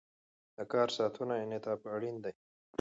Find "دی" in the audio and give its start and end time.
2.23-2.33